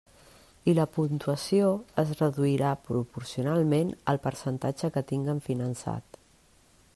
I 0.71 0.73
la 0.77 0.85
puntuació 0.93 1.67
es 2.03 2.13
reduirà 2.21 2.71
proporcionalment 2.87 3.93
al 4.15 4.21
percentatge 4.25 4.91
que 4.97 5.05
tinguen 5.13 5.45
finançat. 5.51 6.19